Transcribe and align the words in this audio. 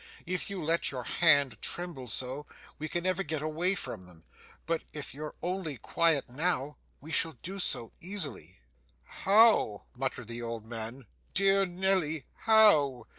If 0.25 0.49
you 0.49 0.63
let 0.63 0.89
your 0.89 1.03
hand 1.03 1.61
tremble 1.61 2.07
so, 2.07 2.47
we 2.79 2.89
can 2.89 3.03
never 3.03 3.21
get 3.21 3.43
away 3.43 3.75
from 3.75 4.07
them, 4.07 4.23
but 4.65 4.81
if 4.93 5.13
you're 5.13 5.35
only 5.43 5.77
quiet 5.77 6.27
now, 6.27 6.77
we 7.01 7.11
shall 7.11 7.37
do 7.43 7.59
so, 7.59 7.91
easily.' 8.01 8.57
'How?' 9.03 9.83
muttered 9.95 10.25
the 10.27 10.41
old 10.41 10.65
man. 10.65 11.05
'Dear 11.35 11.67
Nelly, 11.67 12.25
how? 12.33 13.05